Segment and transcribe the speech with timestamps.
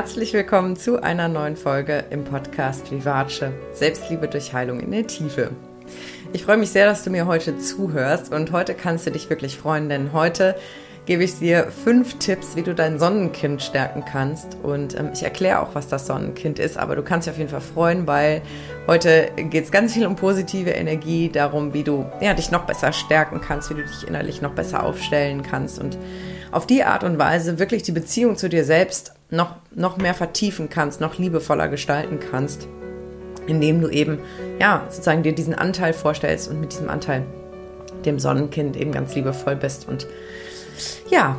[0.00, 5.50] herzlich willkommen zu einer neuen Folge im Podcast Vivace Selbstliebe durch Heilung in der Tiefe.
[6.32, 9.58] Ich freue mich sehr, dass du mir heute zuhörst und heute kannst du dich wirklich
[9.58, 10.56] freuen, denn heute
[11.04, 14.56] gebe ich dir fünf Tipps, wie du dein Sonnenkind stärken kannst.
[14.62, 17.50] Und ähm, ich erkläre auch, was das Sonnenkind ist, aber du kannst dich auf jeden
[17.50, 18.40] Fall freuen, weil
[18.86, 22.94] heute geht es ganz viel um positive Energie, darum, wie du ja, dich noch besser
[22.94, 25.98] stärken kannst, wie du dich innerlich noch besser aufstellen kannst und
[26.52, 30.68] auf die Art und Weise wirklich die Beziehung zu dir selbst noch, noch mehr vertiefen
[30.68, 32.68] kannst, noch liebevoller gestalten kannst,
[33.46, 34.18] indem du eben,
[34.58, 37.24] ja, sozusagen dir diesen Anteil vorstellst und mit diesem Anteil
[38.04, 40.06] dem Sonnenkind eben ganz liebevoll bist und
[41.10, 41.36] ja,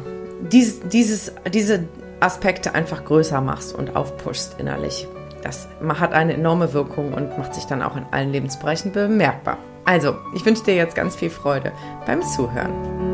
[0.52, 1.86] dies, dieses, diese
[2.20, 5.08] Aspekte einfach größer machst und aufpushst innerlich.
[5.44, 5.68] Das
[6.00, 9.58] hat eine enorme Wirkung und macht sich dann auch in allen Lebensbereichen bemerkbar.
[9.86, 11.72] Also, ich wünsche dir jetzt ganz viel Freude
[12.06, 13.11] beim Zuhören.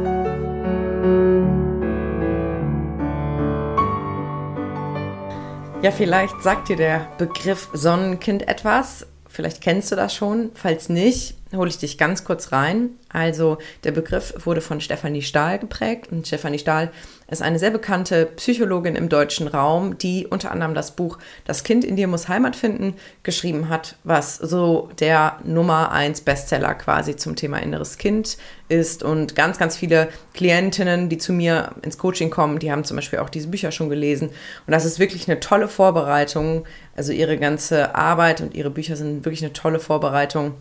[5.83, 9.05] Ja, vielleicht sagt dir der Begriff Sonnenkind etwas.
[9.29, 10.49] Vielleicht kennst du das schon.
[10.55, 12.91] Falls nicht, hole ich dich ganz kurz rein.
[13.09, 16.91] Also der Begriff wurde von Stefanie Stahl geprägt und Stefanie Stahl
[17.29, 21.83] ist eine sehr bekannte Psychologin im deutschen Raum, die unter anderem das Buch Das Kind
[21.83, 27.35] in dir muss Heimat finden geschrieben hat, was so der Nummer eins Bestseller quasi zum
[27.35, 28.37] Thema inneres Kind
[28.69, 32.95] ist und ganz, ganz viele Klientinnen, die zu mir ins Coaching kommen, die haben zum
[32.95, 36.65] Beispiel auch diese Bücher schon gelesen und das ist wirklich eine tolle Vorbereitung.
[36.95, 40.55] Also ihre ganze Arbeit und ihre Bücher sind wirklich eine tolle Vorbereitung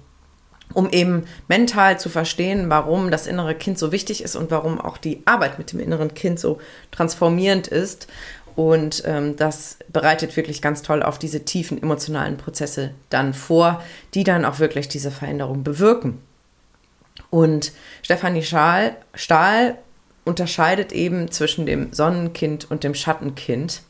[0.76, 4.98] um eben mental zu verstehen, warum das innere Kind so wichtig ist und warum auch
[4.98, 6.58] die Arbeit mit dem inneren Kind so
[6.90, 8.08] transformierend ist.
[8.56, 13.82] Und ähm, das bereitet wirklich ganz toll auf diese tiefen emotionalen Prozesse dann vor,
[14.12, 16.18] die dann auch wirklich diese Veränderung bewirken.
[17.30, 19.78] Und Stefanie Stahl, Stahl
[20.26, 23.80] unterscheidet eben zwischen dem Sonnenkind und dem Schattenkind.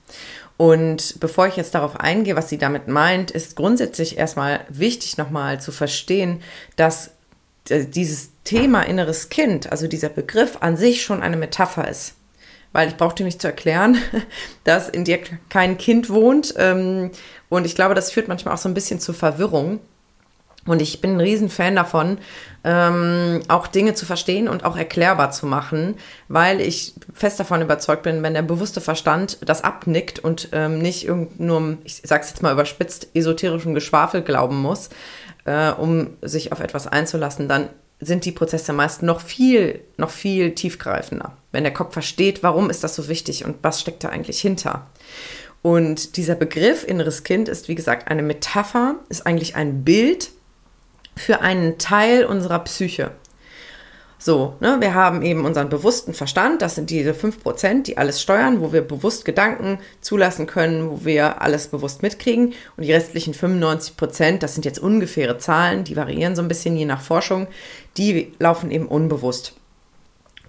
[0.56, 5.61] Und bevor ich jetzt darauf eingehe, was sie damit meint, ist grundsätzlich erstmal wichtig nochmal
[5.61, 6.43] zu verstehen,
[6.77, 7.11] dass
[7.69, 12.15] äh, dieses Thema inneres Kind, also dieser Begriff an sich schon eine Metapher ist.
[12.72, 13.99] Weil ich brauchte nicht zu erklären,
[14.65, 16.55] dass in dir kein Kind wohnt.
[16.56, 17.11] Ähm,
[17.49, 19.81] und ich glaube, das führt manchmal auch so ein bisschen zur Verwirrung.
[20.66, 22.19] Und ich bin ein Riesenfan davon,
[22.65, 25.94] ähm, auch Dinge zu verstehen und auch erklärbar zu machen,
[26.28, 31.09] weil ich fest davon überzeugt bin, wenn der bewusste Verstand das abnickt und ähm, nicht
[31.38, 34.91] nur, ich sag's jetzt mal überspitzt, esoterischen Geschwafel glauben muss,
[35.44, 37.69] äh, um sich auf etwas einzulassen, dann
[38.00, 41.37] sind die Prozesse meist noch viel, noch viel tiefgreifender.
[41.53, 44.87] Wenn der Kopf versteht, warum ist das so wichtig und was steckt da eigentlich hinter.
[45.62, 50.31] Und dieser Begriff inneres Kind ist, wie gesagt, eine Metapher, ist eigentlich ein Bild,
[51.16, 53.12] für einen Teil unserer Psyche.
[54.19, 58.60] So, ne, wir haben eben unseren bewussten Verstand, das sind diese 5%, die alles steuern,
[58.60, 62.54] wo wir bewusst Gedanken zulassen können, wo wir alles bewusst mitkriegen.
[62.77, 66.87] Und die restlichen 95%, das sind jetzt ungefähre Zahlen, die variieren so ein bisschen je
[66.87, 67.47] nach Forschung,
[67.98, 69.54] die laufen eben unbewusst.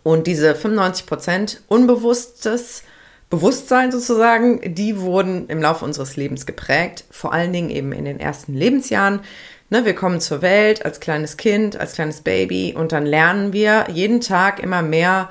[0.01, 2.83] Und diese 95% unbewusstes
[3.29, 8.21] Bewusstsein sozusagen, die wurden im Laufe unseres Lebens geprägt, vor allen Dingen eben in den
[8.21, 9.19] ersten Lebensjahren.
[9.69, 13.87] Ne, wir kommen zur Welt als kleines Kind, als kleines Baby und dann lernen wir
[13.91, 15.29] jeden Tag immer mehr,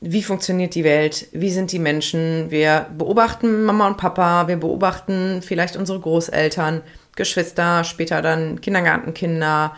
[0.00, 2.50] wie funktioniert die Welt, wie sind die Menschen.
[2.50, 6.82] Wir beobachten Mama und Papa, wir beobachten vielleicht unsere Großeltern,
[7.16, 9.74] Geschwister, später dann Kindergartenkinder,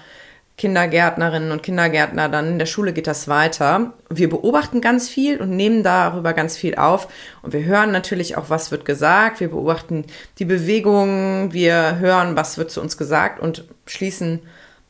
[0.57, 3.93] Kindergärtnerinnen und Kindergärtner, dann in der Schule geht das weiter.
[4.09, 7.09] Wir beobachten ganz viel und nehmen darüber ganz viel auf.
[7.43, 9.41] Und wir hören natürlich auch, was wird gesagt.
[9.41, 10.07] Wir beobachten
[10.39, 14.41] die Bewegungen, wir hören, was wird zu uns gesagt und schließen,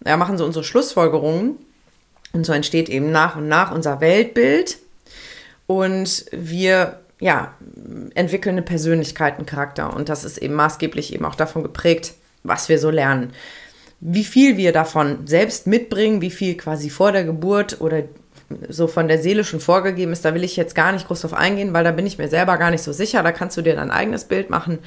[0.07, 1.57] ja, machen so unsere Schlussfolgerungen.
[2.33, 4.79] Und so entsteht eben nach und nach unser Weltbild.
[5.67, 7.55] Und wir ja,
[8.15, 9.93] entwickeln eine Persönlichkeit, einen Charakter.
[9.93, 13.33] Und das ist eben maßgeblich eben auch davon geprägt, was wir so lernen
[14.01, 18.03] wie viel wir davon selbst mitbringen, wie viel quasi vor der Geburt oder
[18.69, 21.35] so von der Seele schon vorgegeben ist, da will ich jetzt gar nicht groß drauf
[21.35, 23.23] eingehen, weil da bin ich mir selber gar nicht so sicher.
[23.23, 24.79] Da kannst du dir dein eigenes Bild machen.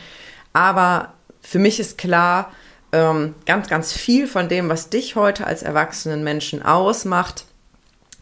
[0.53, 2.51] Aber für mich ist klar,
[2.91, 7.45] ähm, ganz, ganz viel von dem, was dich heute als erwachsenen Menschen ausmacht,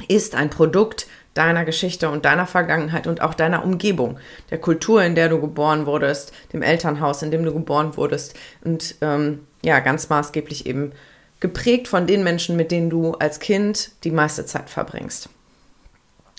[0.07, 1.07] ist ein Produkt
[1.37, 4.17] deiner Geschichte und deiner Vergangenheit und auch deiner Umgebung,
[4.49, 8.95] der Kultur, in der du geboren wurdest, dem Elternhaus, in dem du geboren wurdest und
[9.01, 10.91] ähm, ja, ganz maßgeblich eben
[11.39, 15.29] geprägt von den Menschen, mit denen du als Kind die meiste Zeit verbringst.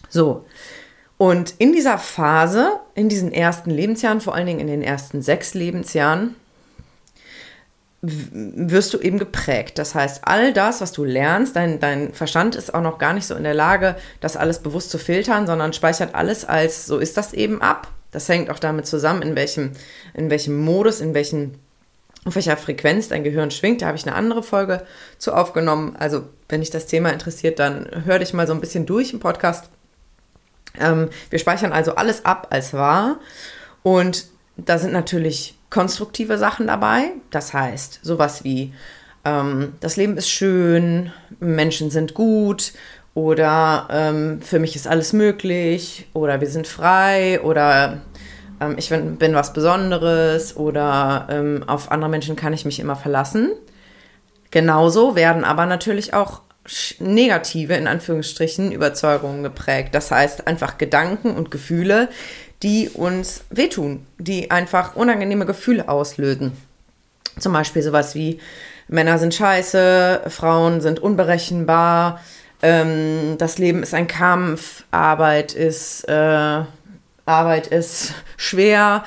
[0.08, 0.44] So.
[1.18, 5.54] Und in dieser Phase, in diesen ersten Lebensjahren, vor allen Dingen in den ersten sechs
[5.54, 6.36] Lebensjahren,
[8.00, 9.78] wirst du eben geprägt.
[9.78, 13.26] Das heißt, all das, was du lernst, dein, dein Verstand ist auch noch gar nicht
[13.26, 17.16] so in der Lage, das alles bewusst zu filtern, sondern speichert alles als, so ist
[17.16, 17.88] das eben ab.
[18.12, 19.72] Das hängt auch damit zusammen, in welchem,
[20.14, 21.58] in welchem Modus, in welchen,
[22.24, 23.82] auf welcher Frequenz dein Gehirn schwingt.
[23.82, 24.86] Da habe ich eine andere Folge
[25.18, 25.96] zu aufgenommen.
[25.98, 29.20] Also, wenn dich das Thema interessiert, dann hör dich mal so ein bisschen durch im
[29.20, 29.68] Podcast.
[30.78, 33.18] Ähm, wir speichern also alles ab als wahr.
[33.82, 37.12] Und da sind natürlich konstruktive Sachen dabei.
[37.30, 38.72] Das heißt, sowas wie,
[39.24, 42.72] ähm, das Leben ist schön, Menschen sind gut
[43.14, 48.00] oder ähm, für mich ist alles möglich oder wir sind frei oder
[48.60, 52.96] ähm, ich bin, bin, was Besonderes oder ähm, auf andere Menschen kann ich mich immer
[52.96, 53.50] verlassen.
[54.50, 56.42] Genauso werden aber natürlich auch
[56.98, 59.94] negative, in Anführungsstrichen, Überzeugungen geprägt.
[59.94, 62.08] Das heißt einfach Gedanken und Gefühle,
[62.62, 66.52] die uns wehtun, die einfach unangenehme Gefühle auslösen.
[67.38, 68.40] Zum Beispiel sowas wie
[68.88, 72.20] Männer sind scheiße, Frauen sind unberechenbar,
[72.62, 76.62] ähm, das Leben ist ein Kampf, Arbeit ist, äh,
[77.26, 79.04] Arbeit ist schwer,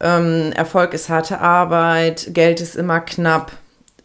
[0.00, 3.52] ähm, Erfolg ist harte Arbeit, Geld ist immer knapp,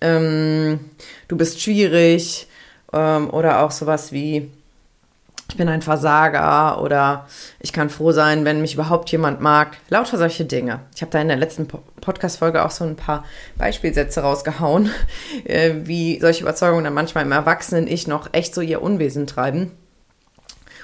[0.02, 0.80] ähm,
[1.28, 2.48] du bist schwierig
[2.94, 4.50] ähm, oder auch sowas wie
[5.50, 7.28] ich bin ein Versager oder
[7.60, 9.78] ich kann froh sein, wenn mich überhaupt jemand mag.
[9.90, 10.82] Lauter solche Dinge.
[10.96, 13.26] Ich habe da in der letzten Podcast-Folge auch so ein paar
[13.58, 14.92] Beispielsätze rausgehauen,
[15.46, 19.72] äh, wie solche Überzeugungen dann manchmal im Erwachsenen-Ich noch echt so ihr Unwesen treiben.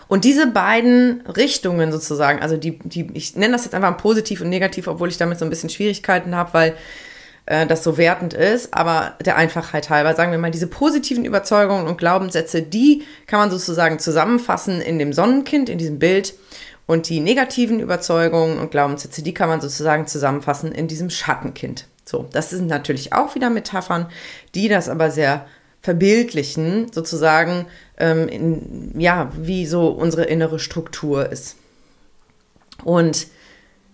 [0.07, 4.49] Und diese beiden Richtungen sozusagen, also die, die, ich nenne das jetzt einfach positiv und
[4.49, 6.73] negativ, obwohl ich damit so ein bisschen Schwierigkeiten habe, weil
[7.45, 11.87] äh, das so wertend ist, aber der Einfachheit halber, sagen wir mal, diese positiven Überzeugungen
[11.87, 16.33] und Glaubenssätze, die kann man sozusagen zusammenfassen in dem Sonnenkind, in diesem Bild.
[16.87, 21.87] Und die negativen Überzeugungen und Glaubenssätze, die kann man sozusagen zusammenfassen in diesem Schattenkind.
[22.03, 24.07] So, das sind natürlich auch wieder Metaphern,
[24.53, 25.47] die das aber sehr
[25.81, 27.65] verbildlichen, sozusagen,
[27.97, 31.57] ähm, in, ja, wie so unsere innere Struktur ist.
[32.83, 33.27] Und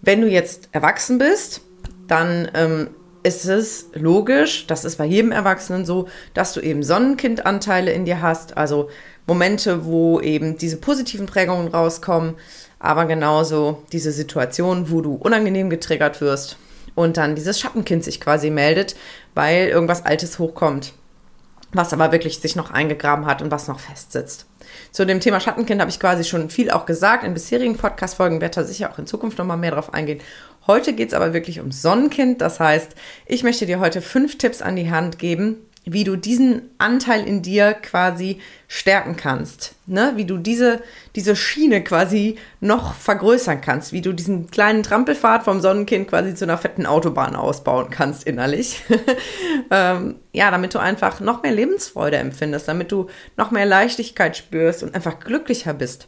[0.02, 1.62] wenn du jetzt erwachsen bist,
[2.08, 2.90] dann ähm,
[3.24, 8.22] ist es logisch, das ist bei jedem Erwachsenen so, dass du eben Sonnenkindanteile in dir
[8.22, 8.90] hast, also
[9.28, 12.36] Momente, wo eben diese positiven Prägungen rauskommen,
[12.80, 16.58] aber genauso diese Situation, wo du unangenehm getriggert wirst
[16.96, 18.96] und dann dieses Schattenkind sich quasi meldet,
[19.36, 20.94] weil irgendwas Altes hochkommt,
[21.74, 24.48] was aber wirklich sich noch eingegraben hat und was noch festsitzt.
[24.92, 28.56] Zu dem Thema Schattenkind habe ich quasi schon viel auch gesagt in bisherigen Podcast-Folgen, werde
[28.56, 30.22] da sicher auch in Zukunft nochmal mehr drauf eingehen.
[30.68, 32.42] Heute geht es aber wirklich ums Sonnenkind.
[32.42, 36.70] Das heißt, ich möchte dir heute fünf Tipps an die Hand geben, wie du diesen
[36.78, 39.74] Anteil in dir quasi stärken kannst.
[39.88, 40.14] Ne?
[40.16, 40.82] Wie du diese,
[41.16, 43.92] diese Schiene quasi noch vergrößern kannst.
[43.92, 48.84] Wie du diesen kleinen Trampelpfad vom Sonnenkind quasi zu einer fetten Autobahn ausbauen kannst innerlich.
[49.72, 54.84] ähm, ja, damit du einfach noch mehr Lebensfreude empfindest, damit du noch mehr Leichtigkeit spürst
[54.84, 56.08] und einfach glücklicher bist.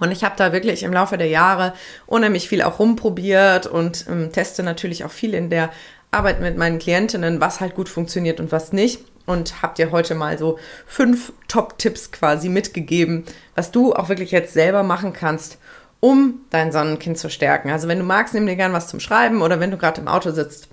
[0.00, 1.72] Und ich habe da wirklich im Laufe der Jahre
[2.06, 5.70] unheimlich viel auch rumprobiert und ähm, teste natürlich auch viel in der
[6.10, 9.04] Arbeit mit meinen Klientinnen, was halt gut funktioniert und was nicht.
[9.26, 13.24] Und habe dir heute mal so fünf Top-Tipps quasi mitgegeben,
[13.54, 15.58] was du auch wirklich jetzt selber machen kannst,
[16.00, 17.70] um dein Sonnenkind zu stärken.
[17.70, 20.08] Also wenn du magst, nimm dir gern was zum Schreiben oder wenn du gerade im
[20.08, 20.68] Auto sitzt,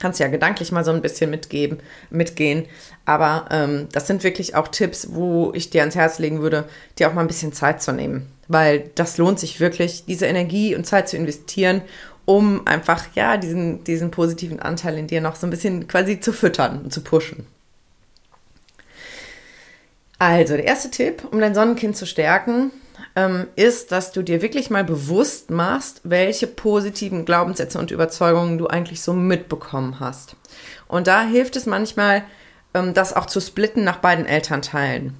[0.00, 1.78] kannst du ja gedanklich mal so ein bisschen mitgeben,
[2.10, 2.66] mitgehen.
[3.04, 6.64] Aber ähm, das sind wirklich auch Tipps, wo ich dir ans Herz legen würde,
[6.98, 10.74] dir auch mal ein bisschen Zeit zu nehmen weil das lohnt sich wirklich, diese Energie
[10.74, 11.82] und Zeit zu investieren,
[12.24, 16.32] um einfach, ja, diesen, diesen positiven Anteil in dir noch so ein bisschen quasi zu
[16.32, 17.46] füttern und zu pushen.
[20.18, 22.72] Also, der erste Tipp, um dein Sonnenkind zu stärken,
[23.14, 28.66] ähm, ist, dass du dir wirklich mal bewusst machst, welche positiven Glaubenssätze und Überzeugungen du
[28.66, 30.36] eigentlich so mitbekommen hast.
[30.86, 32.24] Und da hilft es manchmal,
[32.74, 35.14] ähm, das auch zu splitten nach beiden Elternteilen.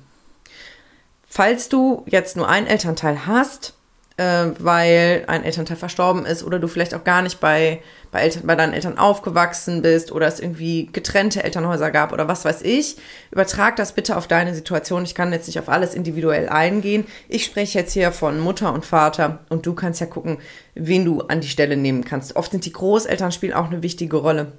[1.29, 3.75] Falls du jetzt nur einen Elternteil hast,
[4.17, 7.81] äh, weil ein Elternteil verstorben ist oder du vielleicht auch gar nicht bei,
[8.11, 12.45] bei, Eltern, bei deinen Eltern aufgewachsen bist oder es irgendwie getrennte Elternhäuser gab oder was
[12.45, 12.97] weiß ich,
[13.31, 15.05] übertrag das bitte auf deine Situation.
[15.05, 17.07] Ich kann jetzt nicht auf alles individuell eingehen.
[17.29, 20.39] Ich spreche jetzt hier von Mutter und Vater und du kannst ja gucken,
[20.75, 22.37] wen du an die Stelle nehmen kannst.
[22.37, 24.53] Oft sind die Großeltern spielen auch eine wichtige Rolle.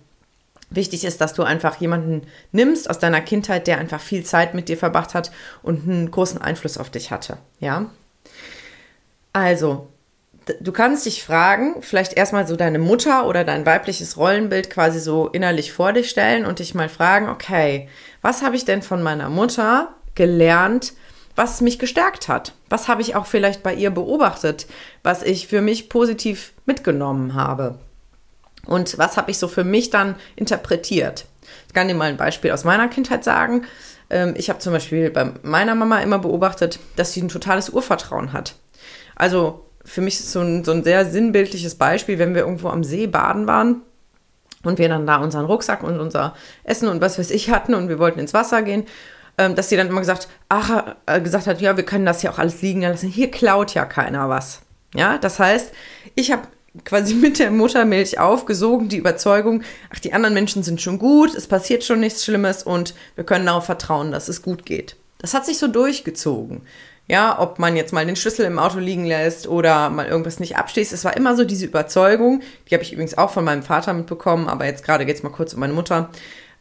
[0.72, 2.22] Wichtig ist, dass du einfach jemanden
[2.52, 5.32] nimmst aus deiner Kindheit, der einfach viel Zeit mit dir verbracht hat
[5.64, 7.38] und einen großen Einfluss auf dich hatte.
[7.60, 7.90] Ja.
[9.34, 9.88] Also,
[10.60, 15.28] du kannst dich fragen, vielleicht erstmal so deine Mutter oder dein weibliches Rollenbild quasi so
[15.28, 17.90] innerlich vor dich stellen und dich mal fragen, okay,
[18.22, 20.94] was habe ich denn von meiner Mutter gelernt,
[21.36, 22.54] was mich gestärkt hat?
[22.70, 24.68] Was habe ich auch vielleicht bei ihr beobachtet,
[25.04, 27.80] was ich für mich positiv mitgenommen habe?
[28.70, 31.26] Und was habe ich so für mich dann interpretiert?
[31.68, 33.64] Ich kann dir mal ein Beispiel aus meiner Kindheit sagen.
[34.12, 38.32] Ähm, ich habe zum Beispiel bei meiner Mama immer beobachtet, dass sie ein totales Urvertrauen
[38.32, 38.54] hat.
[39.16, 43.08] Also für mich so ein, so ein sehr sinnbildliches Beispiel, wenn wir irgendwo am See
[43.08, 43.82] baden waren
[44.64, 47.90] und wir dann da unseren Rucksack und unser Essen und was weiß ich hatten und
[47.90, 48.86] wir wollten ins Wasser gehen,
[49.40, 52.30] ähm, dass sie dann immer gesagt, ach, äh, gesagt hat, ja, wir können das ja
[52.30, 53.10] auch alles liegen lassen.
[53.10, 54.62] Hier klaut ja keiner was.
[54.94, 55.72] Ja, das heißt,
[56.14, 56.44] ich habe
[56.86, 61.48] quasi mit der Muttermilch aufgesogen, die Überzeugung, ach, die anderen Menschen sind schon gut, es
[61.48, 64.96] passiert schon nichts Schlimmes und wir können darauf vertrauen, dass es gut geht.
[65.20, 66.62] Das hat sich so durchgezogen.
[67.08, 70.58] Ja, ob man jetzt mal den Schlüssel im Auto liegen lässt oder mal irgendwas nicht
[70.58, 70.94] abschließt.
[70.94, 74.48] Es war immer so diese Überzeugung, die habe ich übrigens auch von meinem Vater mitbekommen,
[74.48, 76.12] aber jetzt gerade geht es mal kurz um meine Mutter.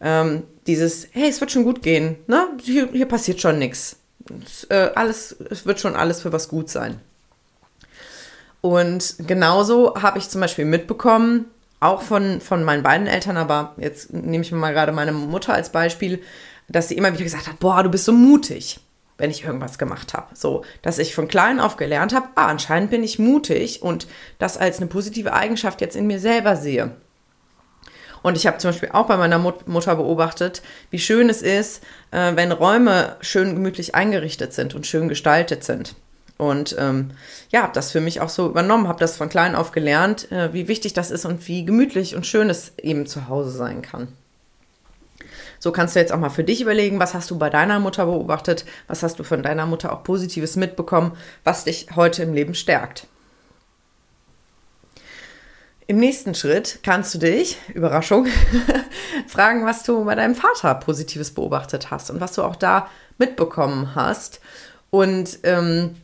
[0.00, 2.47] Ähm, dieses, hey, es wird schon gut gehen, ne?
[2.62, 3.97] Hier, hier passiert schon nichts.
[4.71, 7.00] Äh, alles, es wird schon alles für was gut sein.
[8.61, 11.47] Und genauso habe ich zum Beispiel mitbekommen,
[11.81, 15.55] auch von, von meinen beiden Eltern, aber jetzt nehme ich mir mal gerade meine Mutter
[15.55, 16.21] als Beispiel,
[16.69, 18.81] dass sie immer wieder gesagt hat, boah, du bist so mutig,
[19.17, 20.35] wenn ich irgendwas gemacht habe.
[20.35, 24.59] So, dass ich von klein auf gelernt habe, ah, anscheinend bin ich mutig und das
[24.59, 26.93] als eine positive Eigenschaft jetzt in mir selber sehe.
[28.23, 31.85] Und ich habe zum Beispiel auch bei meiner Mut Mutter beobachtet, wie schön es ist,
[32.11, 35.95] äh, wenn Räume schön gemütlich eingerichtet sind und schön gestaltet sind.
[36.38, 37.11] Und ähm,
[37.50, 40.52] ja, habe das für mich auch so übernommen, habe das von klein auf gelernt, äh,
[40.52, 44.09] wie wichtig das ist und wie gemütlich und schön es eben zu Hause sein kann.
[45.59, 48.07] So kannst du jetzt auch mal für dich überlegen, was hast du bei deiner Mutter
[48.07, 52.54] beobachtet, was hast du von deiner Mutter auch Positives mitbekommen, was dich heute im Leben
[52.54, 53.09] stärkt.
[55.88, 58.28] Im nächsten Schritt kannst du dich, Überraschung,
[59.26, 63.97] fragen, was du bei deinem Vater Positives beobachtet hast und was du auch da mitbekommen
[63.97, 64.40] hast.
[64.90, 65.97] Und ähm,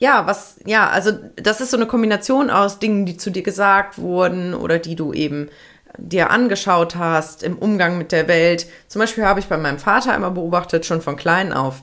[0.00, 3.98] ja, was, ja, also das ist so eine Kombination aus Dingen, die zu dir gesagt
[3.98, 5.50] wurden oder die du eben
[5.98, 8.66] dir angeschaut hast im Umgang mit der Welt.
[8.88, 11.82] Zum Beispiel habe ich bei meinem Vater immer beobachtet, schon von klein auf,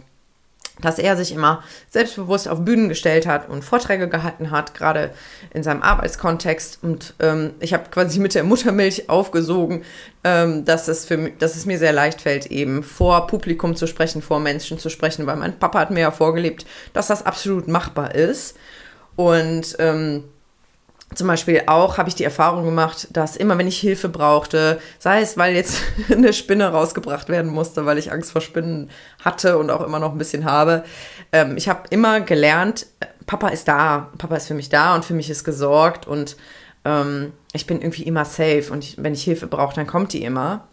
[0.81, 5.11] dass er sich immer selbstbewusst auf Bühnen gestellt hat und Vorträge gehalten hat, gerade
[5.53, 6.79] in seinem Arbeitskontext.
[6.83, 9.83] Und ähm, ich habe quasi mit der Muttermilch aufgesogen,
[10.23, 14.21] ähm, dass, es für, dass es mir sehr leicht fällt, eben vor Publikum zu sprechen,
[14.21, 18.13] vor Menschen zu sprechen, weil mein Papa hat mir ja vorgelebt, dass das absolut machbar
[18.15, 18.57] ist.
[19.15, 20.25] Und ähm,
[21.15, 25.21] zum Beispiel auch habe ich die Erfahrung gemacht, dass immer, wenn ich Hilfe brauchte, sei
[25.21, 28.89] es, weil jetzt eine Spinne rausgebracht werden musste, weil ich Angst vor Spinnen
[29.23, 30.83] hatte und auch immer noch ein bisschen habe,
[31.31, 32.87] ähm, ich habe immer gelernt,
[33.25, 36.37] Papa ist da, Papa ist für mich da und für mich ist gesorgt und
[36.85, 40.23] ähm, ich bin irgendwie immer safe und ich, wenn ich Hilfe brauche, dann kommt die
[40.23, 40.67] immer.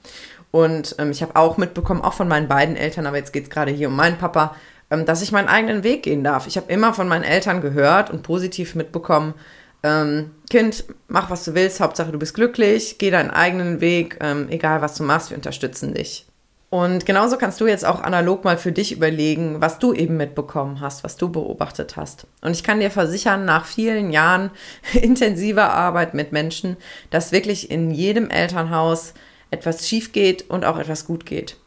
[0.50, 3.50] Und ähm, ich habe auch mitbekommen, auch von meinen beiden Eltern, aber jetzt geht es
[3.50, 4.54] gerade hier um meinen Papa,
[4.90, 6.46] ähm, dass ich meinen eigenen Weg gehen darf.
[6.46, 9.34] Ich habe immer von meinen Eltern gehört und positiv mitbekommen,
[9.84, 14.48] ähm, Kind, mach was du willst, Hauptsache du bist glücklich, geh deinen eigenen Weg, ähm,
[14.48, 16.26] egal was du machst, wir unterstützen dich.
[16.70, 20.80] Und genauso kannst du jetzt auch analog mal für dich überlegen, was du eben mitbekommen
[20.80, 22.26] hast, was du beobachtet hast.
[22.40, 24.50] Und ich kann dir versichern, nach vielen Jahren
[24.92, 26.76] intensiver Arbeit mit Menschen,
[27.10, 29.14] dass wirklich in jedem Elternhaus
[29.52, 31.58] etwas schief geht und auch etwas gut geht.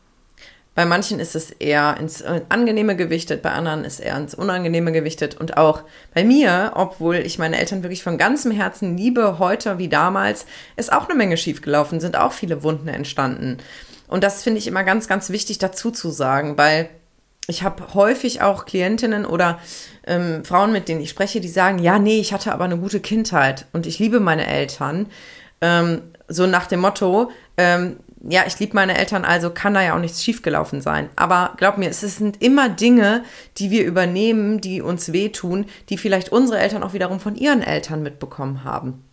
[0.77, 5.33] Bei manchen ist es eher ins Angenehme gewichtet, bei anderen ist eher ins Unangenehme gewichtet.
[5.33, 5.81] Und auch
[6.13, 10.93] bei mir, obwohl ich meine Eltern wirklich von ganzem Herzen liebe, heute wie damals, ist
[10.93, 13.57] auch eine Menge schiefgelaufen, sind auch viele Wunden entstanden.
[14.07, 16.91] Und das finde ich immer ganz, ganz wichtig dazu zu sagen, weil
[17.47, 19.57] ich habe häufig auch Klientinnen oder
[20.05, 22.99] ähm, Frauen, mit denen ich spreche, die sagen, ja, nee, ich hatte aber eine gute
[22.99, 25.07] Kindheit und ich liebe meine Eltern.
[25.59, 29.95] Ähm, so nach dem Motto, ähm, ja, ich liebe meine Eltern, also kann da ja
[29.95, 31.09] auch nichts schiefgelaufen sein.
[31.15, 33.23] Aber glaub mir, es sind immer Dinge,
[33.57, 38.03] die wir übernehmen, die uns wehtun, die vielleicht unsere Eltern auch wiederum von ihren Eltern
[38.03, 39.06] mitbekommen haben.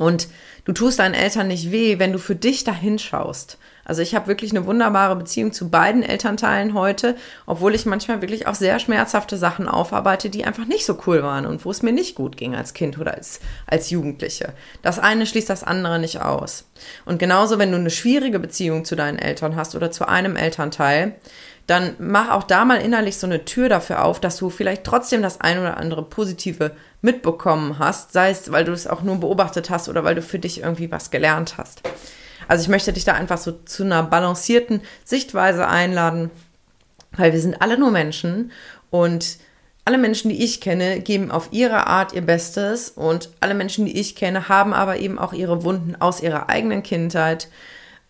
[0.00, 0.28] Und
[0.64, 3.58] du tust deinen Eltern nicht weh, wenn du für dich da hinschaust.
[3.84, 8.46] Also ich habe wirklich eine wunderbare Beziehung zu beiden Elternteilen heute, obwohl ich manchmal wirklich
[8.46, 11.92] auch sehr schmerzhafte Sachen aufarbeite, die einfach nicht so cool waren und wo es mir
[11.92, 14.54] nicht gut ging als Kind oder als, als Jugendliche.
[14.80, 16.64] Das eine schließt das andere nicht aus.
[17.04, 21.16] Und genauso, wenn du eine schwierige Beziehung zu deinen Eltern hast oder zu einem Elternteil,
[21.70, 25.22] dann mach auch da mal innerlich so eine Tür dafür auf, dass du vielleicht trotzdem
[25.22, 29.70] das ein oder andere Positive mitbekommen hast, sei es, weil du es auch nur beobachtet
[29.70, 31.82] hast oder weil du für dich irgendwie was gelernt hast.
[32.48, 36.30] Also ich möchte dich da einfach so zu einer balancierten Sichtweise einladen,
[37.12, 38.50] weil wir sind alle nur Menschen
[38.90, 39.38] und
[39.84, 43.98] alle Menschen, die ich kenne, geben auf ihre Art ihr Bestes und alle Menschen, die
[43.98, 47.48] ich kenne, haben aber eben auch ihre Wunden aus ihrer eigenen Kindheit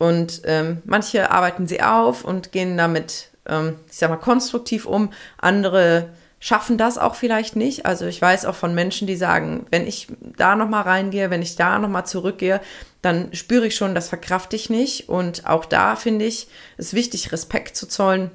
[0.00, 5.12] und ähm, manche arbeiten sie auf und gehen damit, ähm, ich sag mal, konstruktiv um,
[5.38, 7.84] andere schaffen das auch vielleicht nicht.
[7.84, 11.56] Also ich weiß auch von Menschen, die sagen, wenn ich da nochmal reingehe, wenn ich
[11.56, 12.60] da nochmal zurückgehe,
[13.02, 15.08] dann spüre ich schon, das verkraft ich nicht.
[15.10, 18.30] Und auch da finde ich es wichtig, Respekt zu zollen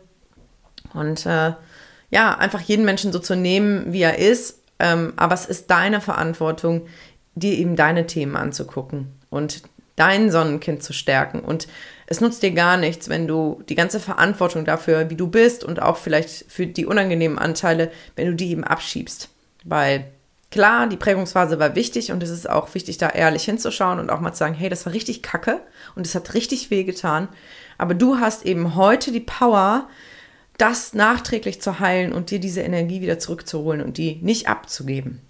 [0.94, 1.54] und äh,
[2.12, 6.02] ja, einfach jeden Menschen so zu nehmen, wie er ist, Ähm, aber es ist deine
[6.02, 6.88] Verantwortung,
[7.36, 9.64] dir eben deine Themen anzugucken und
[9.96, 11.40] dein Sonnenkind zu stärken.
[11.40, 11.68] Und
[12.08, 15.82] es nutzt dir gar nichts, wenn du die ganze Verantwortung dafür, wie du bist und
[15.82, 19.30] auch vielleicht für die unangenehmen Anteile, wenn du die eben abschiebst.
[19.64, 20.06] Weil
[20.52, 24.20] klar, die Prägungsphase war wichtig und es ist auch wichtig, da ehrlich hinzuschauen und auch
[24.20, 25.62] mal zu sagen, hey, das war richtig kacke
[25.96, 27.28] und es hat richtig weh getan.
[27.78, 29.90] Aber du hast eben heute die Power,
[30.58, 35.22] das nachträglich zu heilen und dir diese Energie wieder zurückzuholen und die nicht abzugeben.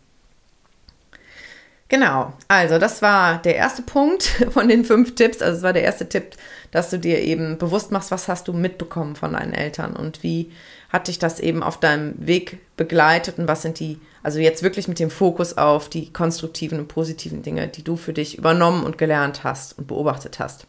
[1.87, 5.41] Genau, also das war der erste Punkt von den fünf Tipps.
[5.41, 6.35] Also es war der erste Tipp,
[6.71, 10.51] dass du dir eben bewusst machst, was hast du mitbekommen von deinen Eltern und wie
[10.89, 14.87] hat dich das eben auf deinem Weg begleitet und was sind die, also jetzt wirklich
[14.87, 18.97] mit dem Fokus auf die konstruktiven und positiven Dinge, die du für dich übernommen und
[18.97, 20.65] gelernt hast und beobachtet hast.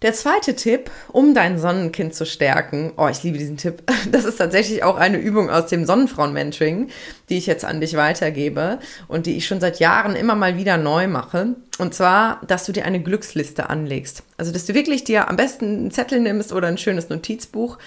[0.00, 4.36] Der zweite Tipp, um dein Sonnenkind zu stärken, oh, ich liebe diesen Tipp, das ist
[4.36, 6.88] tatsächlich auch eine Übung aus dem Sonnenfrauen-Mentoring,
[7.28, 8.78] die ich jetzt an dich weitergebe
[9.08, 11.56] und die ich schon seit Jahren immer mal wieder neu mache.
[11.78, 14.22] Und zwar, dass du dir eine Glücksliste anlegst.
[14.36, 17.78] Also, dass du wirklich dir am besten einen Zettel nimmst oder ein schönes Notizbuch,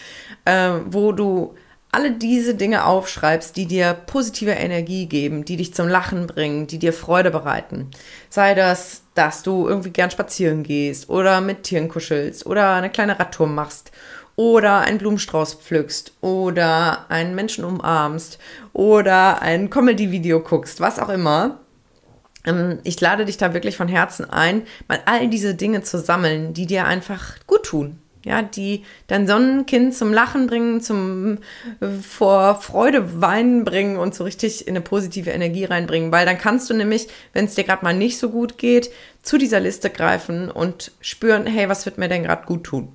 [0.43, 1.55] äh, wo du
[1.91, 6.79] alle diese Dinge aufschreibst, die dir positive Energie geben, die dich zum Lachen bringen, die
[6.79, 7.91] dir Freude bereiten.
[8.29, 13.19] Sei das, dass du irgendwie gern spazieren gehst oder mit Tieren kuschelst oder eine kleine
[13.19, 13.91] Radtour machst
[14.37, 18.39] oder einen Blumenstrauß pflückst oder einen Menschen umarmst
[18.73, 21.59] oder ein Comedy-Video guckst, was auch immer.
[22.45, 26.53] Ähm, ich lade dich da wirklich von Herzen ein, mal all diese Dinge zu sammeln,
[26.53, 31.39] die dir einfach gut tun, ja, die dein Sonnenkind zum Lachen bringen, zum
[31.79, 36.37] äh, vor Freude weinen bringen und so richtig in eine positive Energie reinbringen, weil dann
[36.37, 38.91] kannst du nämlich, wenn es dir gerade mal nicht so gut geht,
[39.23, 42.91] zu dieser Liste greifen und spüren, hey, was wird mir denn gerade gut tun?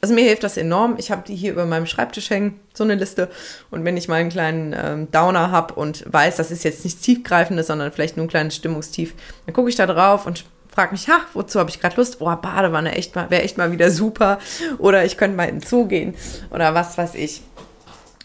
[0.00, 0.94] Also mir hilft das enorm.
[0.98, 3.28] Ich habe die hier über meinem Schreibtisch hängen, so eine Liste.
[3.70, 7.00] Und wenn ich mal einen kleinen ähm, Downer habe und weiß, das ist jetzt nichts
[7.00, 9.14] Tiefgreifendes, sondern vielleicht nur ein kleines Stimmungstief,
[9.44, 10.44] dann gucke ich da drauf und
[10.78, 12.18] frage mich, ha, wozu habe ich gerade Lust?
[12.20, 14.38] Oh, Badewanne echt mal, wäre echt mal wieder super.
[14.78, 16.14] Oder ich könnte mal in den Zoo gehen
[16.50, 17.42] oder was weiß ich.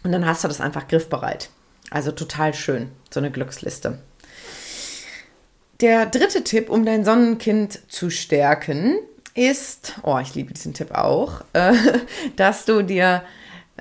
[0.04, 1.50] Und dann hast du das einfach griffbereit.
[1.90, 3.98] Also total schön, so eine Glücksliste.
[5.82, 9.00] Der dritte Tipp, um dein Sonnenkind zu stärken,
[9.34, 11.74] ist, oh, ich liebe diesen Tipp auch, äh,
[12.36, 13.24] dass du dir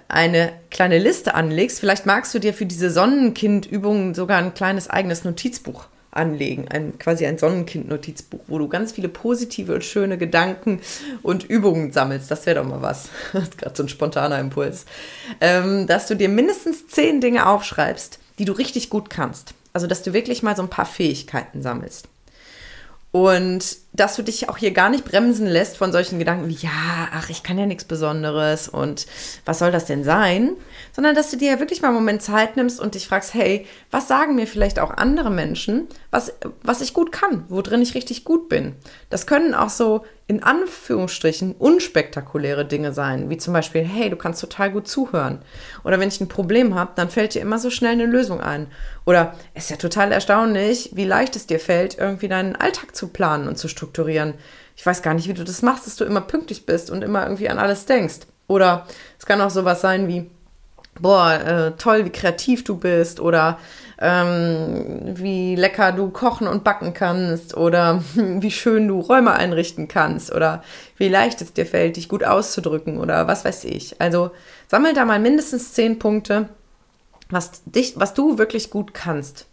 [0.09, 1.79] eine kleine Liste anlegst.
[1.79, 7.27] Vielleicht magst du dir für diese Sonnenkind-Übungen sogar ein kleines eigenes Notizbuch anlegen, ein, quasi
[7.27, 10.81] ein Sonnenkind-Notizbuch, wo du ganz viele positive und schöne Gedanken
[11.22, 12.31] und Übungen sammelst.
[12.31, 13.09] Das wäre doch mal was.
[13.33, 14.85] Das ist gerade so ein spontaner Impuls.
[15.40, 19.55] Ähm, dass du dir mindestens zehn Dinge aufschreibst, die du richtig gut kannst.
[19.72, 22.09] Also, dass du wirklich mal so ein paar Fähigkeiten sammelst.
[23.11, 27.09] Und dass du dich auch hier gar nicht bremsen lässt von solchen Gedanken wie, ja,
[27.13, 29.07] ach, ich kann ja nichts Besonderes und
[29.45, 30.53] was soll das denn sein?
[30.93, 33.67] Sondern dass du dir ja wirklich mal einen Moment Zeit nimmst und dich fragst, hey,
[33.91, 38.25] was sagen mir vielleicht auch andere Menschen, was, was ich gut kann, worin ich richtig
[38.25, 38.75] gut bin?
[39.11, 44.41] Das können auch so in Anführungsstrichen unspektakuläre Dinge sein, wie zum Beispiel, hey, du kannst
[44.41, 45.41] total gut zuhören.
[45.85, 48.69] Oder wenn ich ein Problem habe, dann fällt dir immer so schnell eine Lösung ein.
[49.05, 53.09] Oder es ist ja total erstaunlich, wie leicht es dir fällt, irgendwie deinen Alltag zu
[53.09, 53.82] planen und zu strukturieren.
[54.77, 57.25] Ich weiß gar nicht, wie du das machst, dass du immer pünktlich bist und immer
[57.25, 58.21] irgendwie an alles denkst.
[58.49, 58.87] Oder
[59.18, 60.31] es kann auch sowas sein wie,
[61.01, 63.59] boah, äh, toll, wie kreativ du bist oder
[63.99, 70.33] ähm, wie lecker du kochen und backen kannst oder wie schön du Räume einrichten kannst
[70.35, 70.62] oder
[70.97, 74.01] wie leicht es dir fällt, dich gut auszudrücken oder was weiß ich.
[74.01, 74.33] Also
[74.68, 76.49] sammel da mal mindestens zehn Punkte,
[77.31, 79.47] was, dich, was du wirklich gut kannst.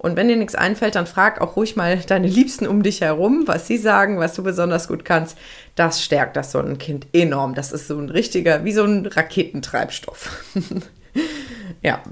[0.00, 3.42] Und wenn dir nichts einfällt, dann frag auch ruhig mal deine Liebsten um dich herum,
[3.44, 5.36] was sie sagen, was du besonders gut kannst.
[5.74, 7.54] Das stärkt das Sonnenkind enorm.
[7.54, 10.42] Das ist so ein richtiger, wie so ein Raketentreibstoff.
[11.82, 12.02] ja.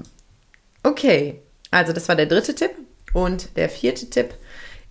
[0.83, 2.69] Okay, also das war der dritte Tipp.
[3.13, 4.35] Und der vierte Tipp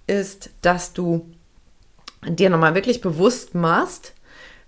[0.08, 1.32] ist, dass du
[2.26, 4.12] dir nochmal wirklich bewusst machst,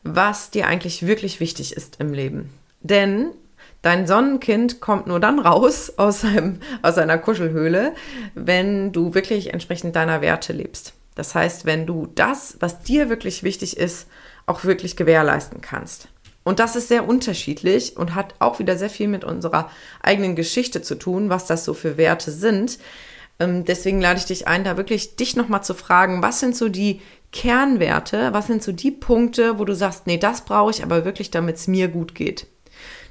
[0.05, 2.51] was dir eigentlich wirklich wichtig ist im Leben.
[2.81, 3.33] Denn
[3.83, 7.95] Dein Sonnenkind kommt nur dann raus aus, seinem, aus seiner Kuschelhöhle,
[8.35, 10.95] wenn du wirklich entsprechend deiner Werte lebst.
[11.14, 14.07] Das heißt, wenn du das, was dir wirklich wichtig ist,
[14.47, 16.09] auch wirklich gewährleisten kannst.
[16.43, 19.71] Und das ist sehr unterschiedlich und hat auch wieder sehr viel mit unserer
[20.03, 22.79] eigenen Geschichte zu tun, was das so für Werte sind.
[23.38, 26.69] Ähm, deswegen lade ich dich ein, da wirklich dich nochmal zu fragen, was sind so
[26.69, 27.01] die
[27.33, 31.31] Kernwerte, was sind so die Punkte, wo du sagst, nee, das brauche ich aber wirklich,
[31.31, 32.47] damit es mir gut geht.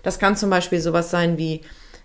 [0.03, 1.61] Das kann zum Beispiel sowas sein wie,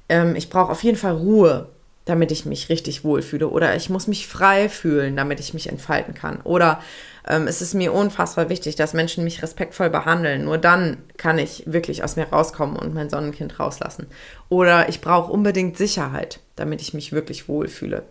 [0.09, 1.69] ähm, ich brauche auf jeden Fall Ruhe.
[2.05, 3.49] damit ich mich richtig wohlfühle.
[3.49, 6.41] Oder ich muss mich frei fühlen, damit ich mich entfalten kann.
[6.43, 6.81] Oder
[7.27, 10.45] ähm, es ist mir unfassbar wichtig, dass Menschen mich respektvoll behandeln.
[10.45, 14.07] Nur dann kann ich wirklich aus mir rauskommen und mein Sonnenkind rauslassen.
[14.51, 18.03] Oder ich brauche unbedingt Sicherheit, damit ich mich wirklich wohlfühle.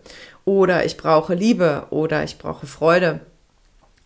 [0.44, 3.20] Oder ich brauche Liebe oder ich brauche Freude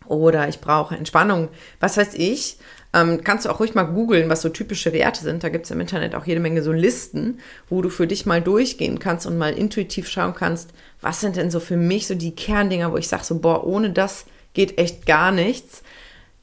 [0.07, 1.49] oder ich brauche Entspannung.
[1.81, 2.59] Was weiß ich?
[2.95, 5.45] Ähm, kannst du auch ruhig mal googeln, was so typische Werte sind.
[5.45, 8.41] Da gibt es im Internet auch jede Menge so Listen, wo du für dich mal
[8.41, 10.71] durchgehen kannst und mal intuitiv schauen kannst,
[11.01, 13.91] was sind denn so für mich so die Kerndinger, wo ich sage so, boah, ohne
[13.91, 14.25] das
[14.55, 15.83] geht echt gar nichts.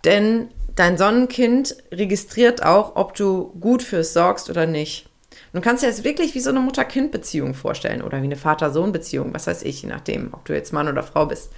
[0.04, 5.10] Denn dein Sonnenkind registriert auch, ob du gut fürs sorgst oder nicht.
[5.52, 9.48] Du kannst dir das wirklich wie so eine Mutter-Kind-Beziehung vorstellen oder wie eine Vater-Sohn-Beziehung, was
[9.48, 11.52] weiß ich, je nachdem, ob du jetzt Mann oder Frau bist.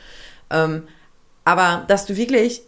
[0.49, 0.83] Ähm,
[1.43, 2.61] aber dass du wirklich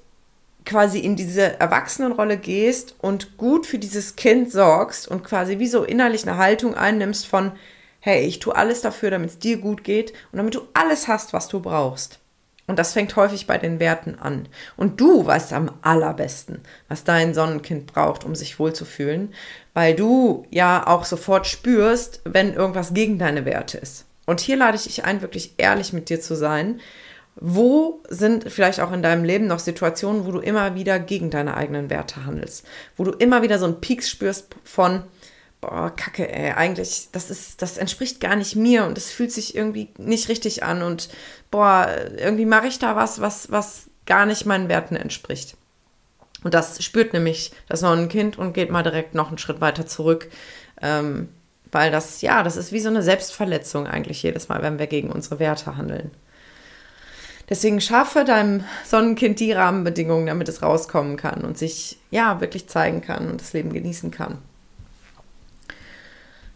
[0.70, 5.84] quasi in diese Erwachsenenrolle gehst und gut für dieses Kind sorgst und quasi wie so
[5.84, 7.54] innerlich eine Haltung einnimmst von,
[8.00, 11.34] hey, ich tue alles dafür, damit es dir gut geht und damit du alles hast,
[11.34, 12.20] was du brauchst.
[12.68, 14.48] Und das fängt häufig bei den Werten an.
[14.78, 19.34] Und du weißt am allerbesten, was dein Sonnenkind braucht, um sich wohlzufühlen,
[19.74, 24.06] weil du ja auch sofort spürst, wenn irgendwas gegen deine Werte ist.
[24.28, 26.80] Und hier lade ich dich ein, wirklich ehrlich mit dir zu sein,
[27.36, 31.56] wo sind vielleicht auch in deinem Leben noch Situationen, wo du immer wieder gegen deine
[31.56, 32.66] eigenen Werte handelst?
[32.98, 35.04] Wo du immer wieder so einen Peaks spürst von,
[35.62, 39.56] boah, Kacke, ey, eigentlich, das ist, das entspricht gar nicht mir und es fühlt sich
[39.56, 41.10] irgendwie nicht richtig an und
[41.52, 41.88] boah,
[42.18, 45.56] irgendwie mache ich da was, was, was gar nicht meinen Werten entspricht.
[46.44, 50.30] Und das spürt nämlich das Kind und geht mal direkt noch einen Schritt weiter zurück.
[50.82, 51.30] Ähm,
[51.72, 55.12] weil das, ja, das ist wie so eine Selbstverletzung eigentlich jedes Mal, wenn wir gegen
[55.12, 56.12] unsere Werte handeln.
[57.50, 63.02] Deswegen schaffe deinem Sonnenkind die Rahmenbedingungen, damit es rauskommen kann und sich ja wirklich zeigen
[63.02, 64.38] kann und das Leben genießen kann.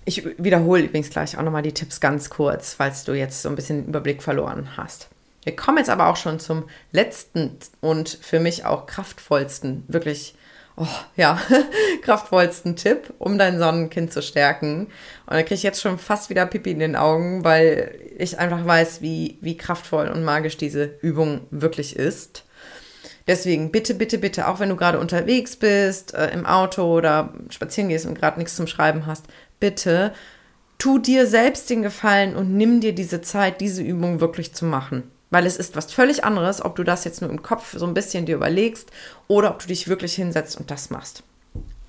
[0.06, 3.56] Ich wiederhole übrigens gleich auch nochmal die Tipps ganz kurz, falls du jetzt so ein
[3.56, 5.08] bisschen Überblick verloren hast.
[5.44, 10.36] Wir kommen jetzt aber auch schon zum letzten und für mich auch kraftvollsten, wirklich
[10.76, 11.40] oh, ja,
[12.02, 14.88] kraftvollsten Tipp, um dein Sonnenkind zu stärken.
[15.26, 18.66] Und da kriege ich jetzt schon fast wieder Pipi in den Augen, weil ich einfach
[18.66, 22.46] weiß, wie, wie kraftvoll und magisch diese Übung wirklich ist.
[23.28, 27.90] Deswegen bitte, bitte, bitte, auch wenn du gerade unterwegs bist, äh, im Auto oder spazieren
[27.90, 29.26] gehst und gerade nichts zum Schreiben hast,
[29.60, 30.14] bitte
[30.78, 35.13] tu dir selbst den Gefallen und nimm dir diese Zeit, diese Übung wirklich zu machen.
[35.34, 37.96] Weil es ist was völlig anderes, ob du das jetzt nur im Kopf so ein
[37.96, 38.92] bisschen dir überlegst
[39.28, 41.24] oder ob du dich wirklich hinsetzt und das machst.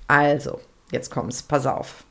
[0.07, 0.59] Also,
[0.91, 2.05] jetzt kommt's, pass auf.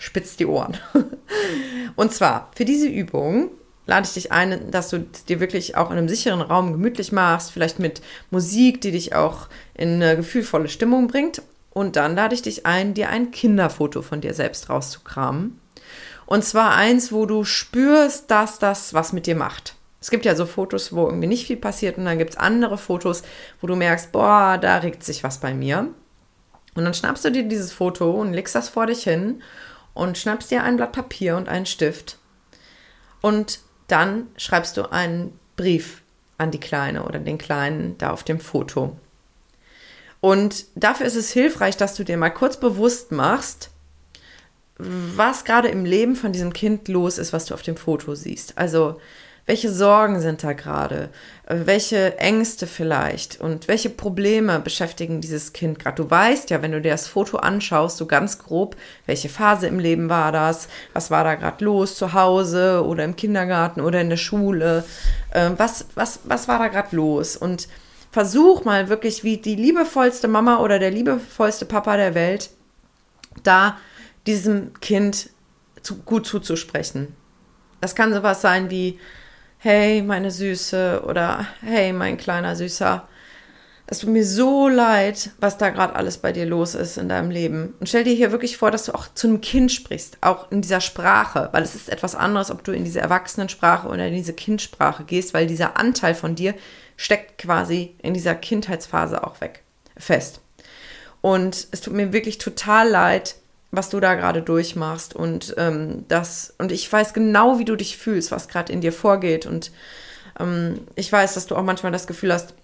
[0.00, 0.76] Spitz die Ohren.
[1.94, 3.52] und zwar, für diese Übung
[3.86, 7.52] lade ich dich ein, dass du dir wirklich auch in einem sicheren Raum gemütlich machst,
[7.52, 11.40] vielleicht mit Musik, die dich auch in eine gefühlvolle Stimmung bringt.
[11.70, 15.60] Und dann lade ich dich ein, dir ein Kinderfoto von dir selbst rauszukramen.
[16.26, 19.76] Und zwar eins, wo du spürst, dass das was mit dir macht.
[20.00, 22.78] Es gibt ja so Fotos, wo irgendwie nicht viel passiert und dann gibt es andere
[22.78, 23.22] Fotos,
[23.60, 25.88] wo du merkst, boah, da regt sich was bei mir.
[26.74, 29.42] Und dann schnappst du dir dieses Foto und legst das vor dich hin
[29.92, 32.18] und schnappst dir ein Blatt Papier und einen Stift
[33.20, 36.02] und dann schreibst du einen Brief
[36.38, 38.96] an die Kleine oder den Kleinen da auf dem Foto.
[40.20, 43.70] Und dafür ist es hilfreich, dass du dir mal kurz bewusst machst,
[44.78, 48.56] was gerade im Leben von diesem Kind los ist, was du auf dem Foto siehst.
[48.56, 49.00] Also
[49.50, 51.08] welche Sorgen sind da gerade?
[51.48, 53.40] Welche Ängste vielleicht?
[53.40, 55.96] Und welche Probleme beschäftigen dieses Kind gerade?
[56.00, 59.80] Du weißt ja, wenn du dir das Foto anschaust, so ganz grob, welche Phase im
[59.80, 60.68] Leben war das?
[60.92, 64.84] Was war da gerade los zu Hause oder im Kindergarten oder in der Schule?
[65.34, 67.36] Ähm, was, was, was war da gerade los?
[67.36, 67.66] Und
[68.12, 72.50] versuch mal wirklich wie die liebevollste Mama oder der liebevollste Papa der Welt,
[73.42, 73.78] da
[74.28, 75.30] diesem Kind
[75.82, 77.16] zu, gut zuzusprechen.
[77.80, 79.00] Das kann sowas sein wie,
[79.62, 83.06] hey, meine Süße oder hey, mein kleiner Süßer.
[83.86, 87.30] Es tut mir so leid, was da gerade alles bei dir los ist in deinem
[87.30, 87.74] Leben.
[87.78, 90.62] Und stell dir hier wirklich vor, dass du auch zu einem Kind sprichst, auch in
[90.62, 94.32] dieser Sprache, weil es ist etwas anderes, ob du in diese Erwachsenensprache oder in diese
[94.32, 96.54] Kindsprache gehst, weil dieser Anteil von dir
[96.96, 99.62] steckt quasi in dieser Kindheitsphase auch weg,
[99.94, 100.40] fest.
[101.20, 103.34] Und es tut mir wirklich total leid,
[103.72, 107.96] was du da gerade durchmachst und ähm, das und ich weiß genau, wie du dich
[107.96, 109.70] fühlst, was gerade in dir vorgeht und
[110.38, 112.54] ähm, ich weiß, dass du auch manchmal das Gefühl hast,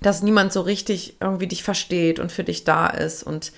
[0.00, 3.52] dass niemand so richtig irgendwie dich versteht und für dich da ist und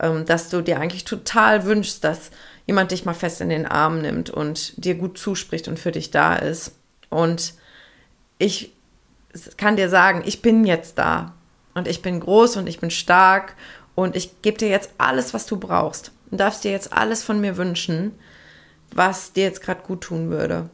[0.00, 2.30] ähm, dass du dir eigentlich total wünschst, dass
[2.66, 6.10] jemand dich mal fest in den Arm nimmt und dir gut zuspricht und für dich
[6.10, 6.72] da ist.
[7.08, 7.54] Und
[8.36, 8.72] ich
[9.56, 11.32] kann dir sagen, ich bin jetzt da
[11.74, 13.54] und ich bin groß und ich bin stark
[13.94, 17.40] und ich gebe dir jetzt alles, was du brauchst und darfst dir jetzt alles von
[17.40, 18.12] mir wünschen,
[18.92, 20.70] was dir jetzt gerade gut tun würde.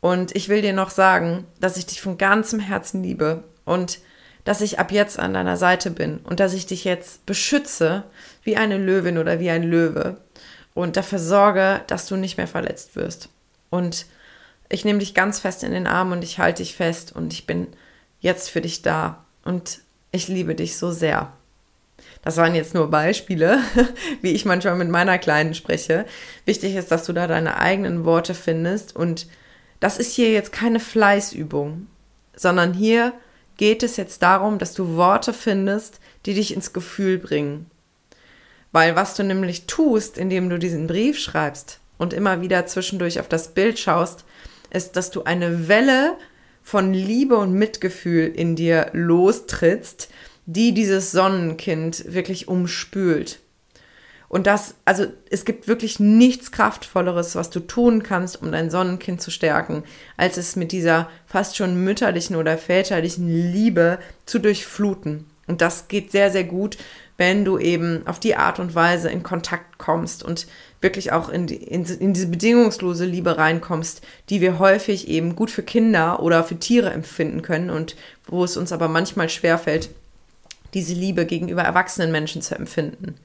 [0.00, 3.98] Und ich will dir noch sagen, dass ich dich von ganzem Herzen liebe und
[4.44, 8.04] dass ich ab jetzt an deiner Seite bin und dass ich dich jetzt beschütze
[8.42, 10.18] wie eine Löwin oder wie ein Löwe
[10.74, 13.28] und dafür sorge, dass du nicht mehr verletzt wirst.
[13.68, 14.06] Und
[14.68, 17.46] ich nehme dich ganz fest in den Arm und ich halte dich fest und ich
[17.46, 17.66] bin
[18.20, 19.80] jetzt für dich da und
[20.12, 21.32] ich liebe dich so sehr.
[22.22, 23.60] Das waren jetzt nur Beispiele,
[24.22, 26.04] wie ich manchmal mit meiner Kleinen spreche.
[26.44, 29.26] Wichtig ist, dass du da deine eigenen Worte findest und
[29.80, 31.86] das ist hier jetzt keine Fleißübung,
[32.34, 33.12] sondern hier
[33.56, 37.70] geht es jetzt darum, dass du Worte findest, die dich ins Gefühl bringen.
[38.72, 43.28] Weil was du nämlich tust, indem du diesen Brief schreibst und immer wieder zwischendurch auf
[43.28, 44.24] das Bild schaust,
[44.70, 46.16] ist, dass du eine Welle
[46.62, 50.10] von Liebe und Mitgefühl in dir lostrittst,
[50.48, 53.38] die dieses Sonnenkind wirklich umspült.
[54.30, 59.20] Und das, also es gibt wirklich nichts Kraftvolleres, was du tun kannst, um dein Sonnenkind
[59.20, 59.84] zu stärken,
[60.16, 65.26] als es mit dieser fast schon mütterlichen oder väterlichen Liebe zu durchfluten.
[65.46, 66.78] Und das geht sehr, sehr gut,
[67.18, 70.46] wenn du eben auf die Art und Weise in Kontakt kommst und
[70.80, 75.50] wirklich auch in, die, in, in diese bedingungslose Liebe reinkommst, die wir häufig eben gut
[75.50, 79.90] für Kinder oder für Tiere empfinden können und wo es uns aber manchmal schwerfällt,
[80.74, 83.16] diese Liebe gegenüber erwachsenen Menschen zu empfinden.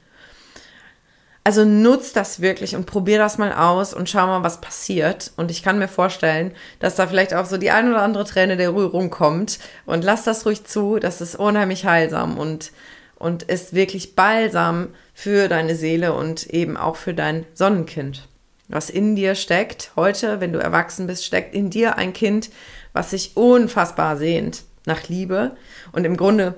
[1.46, 5.32] Also nutz das wirklich und probier das mal aus und schau mal, was passiert.
[5.36, 8.56] Und ich kann mir vorstellen, dass da vielleicht auch so die ein oder andere Träne
[8.56, 9.60] der Rührung kommt.
[9.86, 11.00] Und lass das ruhig zu.
[11.00, 12.72] Das ist unheimlich heilsam und,
[13.18, 18.26] und ist wirklich balsam für deine Seele und eben auch für dein Sonnenkind.
[18.70, 22.52] Was in dir steckt, heute, wenn du erwachsen bist, steckt in dir ein Kind,
[22.94, 25.58] was sich unfassbar sehnt nach Liebe.
[25.92, 26.56] Und im Grunde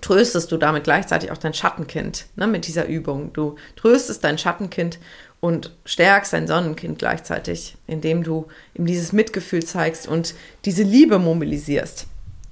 [0.00, 3.32] tröstest du damit gleichzeitig auch dein Schattenkind ne, mit dieser Übung.
[3.32, 4.98] Du tröstest dein Schattenkind
[5.40, 10.34] und stärkst dein Sonnenkind gleichzeitig, indem du ihm dieses Mitgefühl zeigst und
[10.64, 12.06] diese Liebe mobilisierst.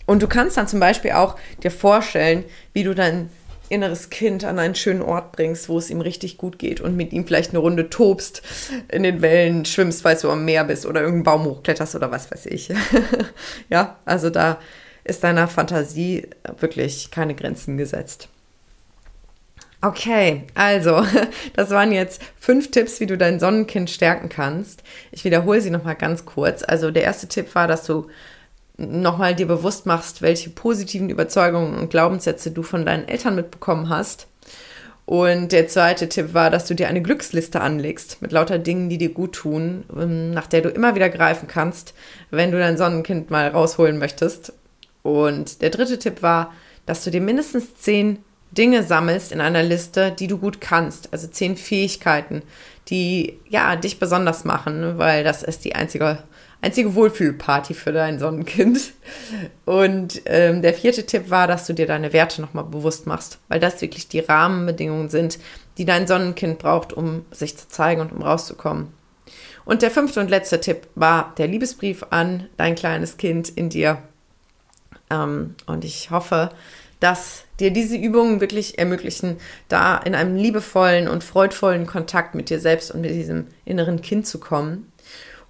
[0.06, 3.30] Und du kannst dann zum Beispiel auch dir vorstellen, wie du dein
[3.68, 7.12] inneres Kind an einen schönen Ort bringst, wo es ihm richtig gut geht und mit
[7.12, 8.42] ihm vielleicht eine Runde tobst,
[8.88, 12.30] in den Wellen schwimmst, weil du am Meer bist oder irgendeinen Baum hochkletterst oder was
[12.30, 12.70] weiß ich.
[13.70, 14.58] ja, also da
[15.04, 18.28] ist deiner Fantasie wirklich keine Grenzen gesetzt.
[19.84, 21.04] Okay, also
[21.54, 24.82] das waren jetzt fünf Tipps, wie du dein Sonnenkind stärken kannst.
[25.12, 26.62] Ich wiederhole sie nochmal ganz kurz.
[26.66, 28.06] Also der erste Tipp war, dass du
[28.78, 34.26] nochmal dir bewusst machst, welche positiven Überzeugungen und Glaubenssätze du von deinen Eltern mitbekommen hast.
[35.06, 38.96] Und der zweite Tipp war, dass du dir eine Glücksliste anlegst mit lauter Dingen, die
[38.96, 41.92] dir gut tun, ähm, nach der du immer wieder greifen kannst,
[42.30, 44.54] wenn du dein Sonnenkind mal rausholen möchtest.
[45.04, 46.52] Und der dritte Tipp war,
[46.86, 51.12] dass du dir mindestens zehn Dinge sammelst in einer Liste, die du gut kannst.
[51.12, 52.42] Also zehn Fähigkeiten,
[52.88, 56.22] die ja dich besonders machen, weil das ist die einzige,
[56.62, 58.92] einzige Wohlfühlparty für dein Sonnenkind.
[59.66, 63.60] Und ähm, der vierte Tipp war, dass du dir deine Werte nochmal bewusst machst, weil
[63.60, 65.38] das wirklich die Rahmenbedingungen sind,
[65.76, 68.88] die dein Sonnenkind braucht, um sich zu zeigen und um rauszukommen.
[69.66, 73.98] Und der fünfte und letzte Tipp war der Liebesbrief an dein kleines Kind in dir
[75.10, 76.50] und ich hoffe,
[77.00, 79.36] dass dir diese Übungen wirklich ermöglichen,
[79.68, 84.26] da in einem liebevollen und freudvollen Kontakt mit dir selbst und mit diesem inneren Kind
[84.26, 84.90] zu kommen.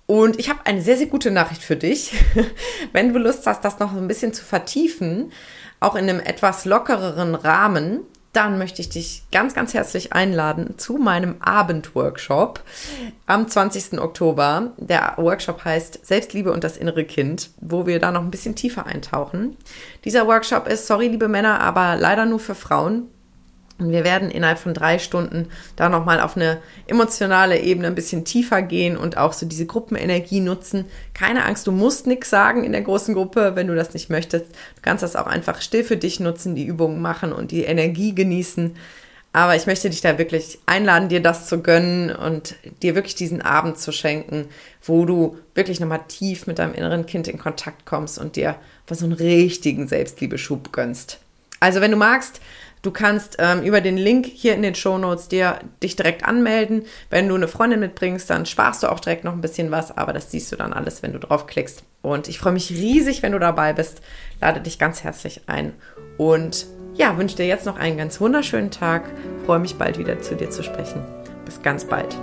[0.06, 2.12] Und ich habe eine sehr, sehr gute Nachricht für dich.
[2.92, 5.32] Wenn du Lust hast, das noch ein bisschen zu vertiefen,
[5.80, 8.00] auch in einem etwas lockereren Rahmen,
[8.34, 12.60] dann möchte ich dich ganz, ganz herzlich einladen zu meinem Abendworkshop
[13.26, 13.98] am 20.
[14.00, 14.72] Oktober.
[14.76, 18.86] Der Workshop heißt Selbstliebe und das innere Kind, wo wir da noch ein bisschen tiefer
[18.86, 19.56] eintauchen.
[20.04, 23.08] Dieser Workshop ist, sorry liebe Männer, aber leider nur für Frauen.
[23.78, 28.24] Und wir werden innerhalb von drei Stunden da nochmal auf eine emotionale Ebene ein bisschen
[28.24, 30.84] tiefer gehen und auch so diese Gruppenenergie nutzen.
[31.12, 34.46] Keine Angst, du musst nichts sagen in der großen Gruppe, wenn du das nicht möchtest.
[34.46, 38.14] Du kannst das auch einfach still für dich nutzen, die Übungen machen und die Energie
[38.14, 38.76] genießen.
[39.32, 43.42] Aber ich möchte dich da wirklich einladen, dir das zu gönnen und dir wirklich diesen
[43.42, 44.46] Abend zu schenken,
[44.80, 48.54] wo du wirklich nochmal tief mit deinem inneren Kind in Kontakt kommst und dir
[48.86, 51.18] was so einen richtigen Selbstliebeschub gönnst.
[51.58, 52.40] Also wenn du magst,
[52.84, 56.84] Du kannst ähm, über den Link hier in den Show Notes dir dich direkt anmelden.
[57.08, 60.12] Wenn du eine Freundin mitbringst, dann sparst du auch direkt noch ein bisschen was, aber
[60.12, 61.82] das siehst du dann alles, wenn du draufklickst.
[62.02, 64.02] Und ich freue mich riesig, wenn du dabei bist.
[64.38, 65.72] Lade dich ganz herzlich ein
[66.18, 69.10] und ja, wünsche dir jetzt noch einen ganz wunderschönen Tag.
[69.46, 71.02] Freue mich bald wieder zu dir zu sprechen.
[71.46, 72.14] Bis ganz bald.